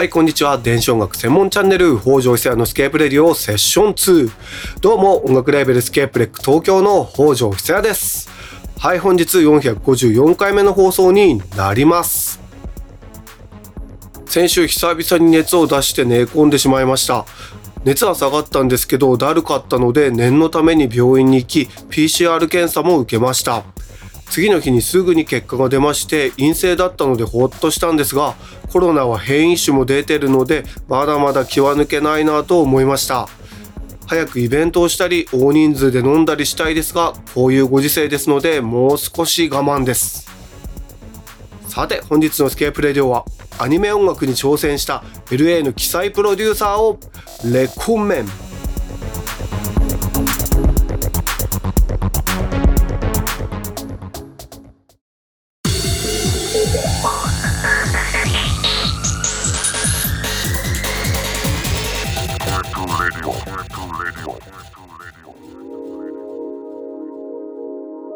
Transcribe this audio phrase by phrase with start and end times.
[0.00, 0.56] はい、こんにちは。
[0.56, 4.30] 電子音楽専門チャンネル、北条久也のスケープレディオセッション2。
[4.80, 8.30] どうも、音楽レーベルスケープレック東京の北条久也です。
[8.78, 12.40] はい、本日454回目の放送になります。
[14.24, 17.26] 先週久々に熱を出して寝込んでしまいました。
[17.84, 23.64] 熱は下がったんですけど、だるかったので念のために病院に行き、PCR 検査も受けました。
[24.30, 28.34] 次の日にすぐに結果が出まして陰性だったのでほっとしたんですが
[28.72, 33.28] コロナは変異種も出てるのでまだまだ気は抜けないなと思いました。
[34.06, 40.28] 早くイベントをしたり大人数で飲んだりしたいですがこういうご時世ですのでもう少し我慢です。
[41.68, 43.24] さて本日のスケープレディオは
[43.58, 46.98] アニメ音楽に挑戦した LA の記載プロデューサーを
[47.44, 48.49] レコメン。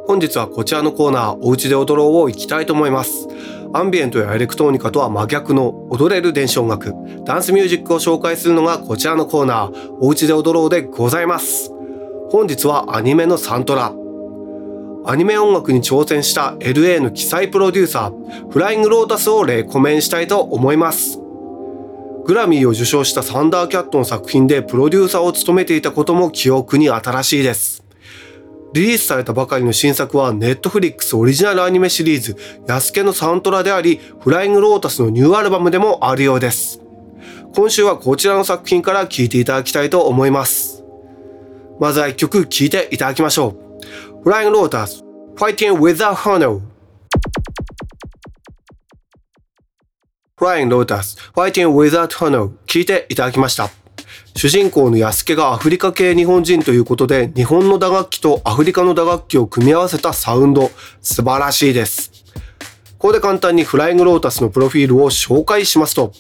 [0.07, 3.29] 本日はこちらのコーナー、おうちで踊ろうを行きたいと思います。
[3.73, 6.93] アンビエントやエレクトーニカとは真逆の踊れる電子音楽、
[7.25, 11.71] ダンスミュージックを紹介するのがこちらのコーナー、おうちで踊ろうでございます。
[12.31, 13.95] 本日はアニメのサントラ。
[15.07, 21.21] アニメ音楽に挑戦した LA の記載プロデューサー、フライングロータスをレコメンしたいと思います。
[22.25, 27.85] グラミーを受賞したサンダーキャットの作品でプロデューサーを務めていたことも記憶に新しいです。
[28.73, 36.81] リリースされたばかりの新作はネットフリックスオリジナルアニメシリーズ、ヤスケのサントラであり、フライングロータスのニューアルバムでもあるようです。
[37.55, 40.83] 今週はこちらの作品から聴いていただきたいと思います。
[41.79, 43.64] まずは一曲聴いていただきましょう。
[44.25, 45.05] フライングロータス、
[45.37, 46.63] Fighting Without Honor。
[50.35, 53.69] フライングロータス、Fighting Without Honor 聴いていただきました。
[54.35, 60.71] 主人公の安家がアフリカ系日本人ということで、日本の打楽器とアフリカの打楽器を組み合わせたサウンド、
[61.03, 62.11] 素晴らしいです。
[62.97, 66.13] ここで簡単にフライングロータスのプロフィールを紹介しますと、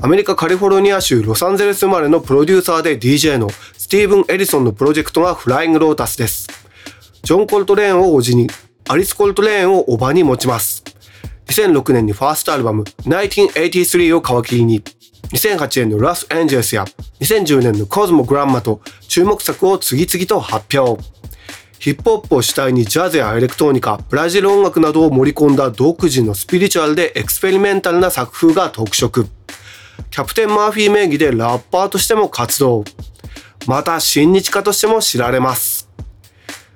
[0.00, 6.61] アメリカカリフォルニア州ロサンゼルス生まれのプロデューサーで DJ のスティーブン・エリソンのプロジェクトがフライングロータスです。
[7.22, 8.48] ジョン・コルトレーンを叔父に、
[8.88, 10.82] アリス・コルトレーンをおばに持ちます。
[11.46, 14.82] 2006年にファーストアルバム1983を皮切りに
[15.32, 16.84] 2008年のラス・エンジェルスや
[17.20, 21.02] 2010年のコズモ・グランマと注目作を次々と発表。
[21.78, 29.26] ヒップホップを主体にジャズやエレクトーニカ、ブラジル音楽などを盛り込んだ独自のスピリチュアルでエクスペリメンタルな作風が特色。
[30.10, 32.84] キャプテン・マーフィー名義でラッパーとしても活動。
[33.66, 35.81] また親日家としても知られます。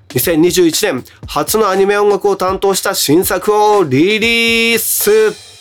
[0.09, 5.57] 2021年初のアニメ音楽を担当した新作をリリース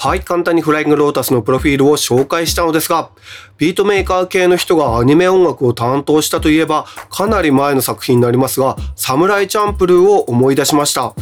[0.00, 3.10] はい、簡単にフライングロータスのプロフィールを紹介したのですが、
[3.56, 11.14] ビートメーカー系の人がアニメ音楽を担当したといえば、かなり前の作品になりますが、サムライチャンプルーを思い出しました。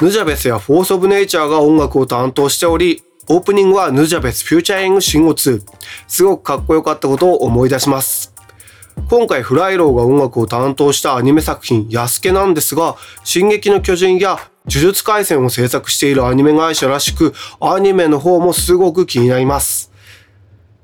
[0.00, 5.62] ヌジャベスやフォースオブネイチャーが音楽を担当しており、オープニングはヌジャベスフィーチャリングシンゴ2。
[6.08, 8.37] すごくかっこよかったことを思い出します。
[9.08, 19.90] 今回フライローが音楽を担当したアニメ作品、ヤスケなんですが、進撃の巨人や呪術廻戦を制作しているアニメ会社らしく、アニメの方もすごく気になります。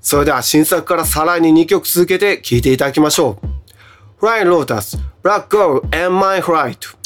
[0.00, 4.24] それでは新作からさらに2曲続けて聴いていただきましょう。
[4.24, 6.96] Flying Lotus, Black Girl and My Flight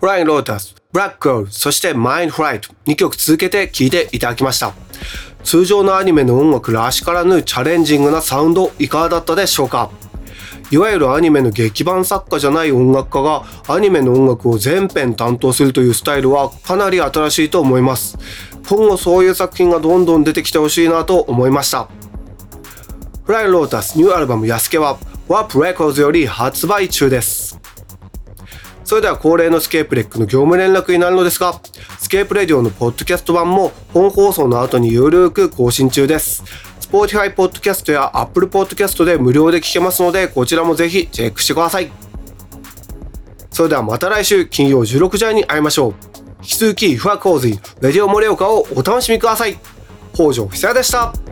[0.00, 4.72] Flying Lotus, Black Girl, そして Mind Flight 2曲続けて聴いていただきました。
[5.42, 9.90] 通常のアニメの音楽らしからぬチャレンジングなサウンドいかがだったでしょうか？
[10.70, 18.16] いわゆるアニメの劇伴作家じゃない音楽家がアニメの音楽を全編担当するというスタイルはかなり新しいと思います。
[18.68, 21.88] 今後そういう作品がどんどん出てきてほしいなと思いました。
[23.24, 27.49] フライロータスニューアルバムヤスケはワープレコーズより発売中です。
[28.90, 31.60] それでは恒例のスケープレックの業務連絡になるのですが、
[32.00, 36.42] スケープレディオのポッドキャスト版も本放送の後にゆるく更新中です。
[36.80, 41.92] Spotify Podcast や Apple Podcast で無料で聞けますので、こちらもぜひチェックしてください。
[43.52, 45.94] それではまた来週金曜16時に会いましょう。
[46.40, 49.56] 引き続き、ファコーズイ、レディオ盛岡をお楽しみください。
[50.14, 51.29] 北条久也でした。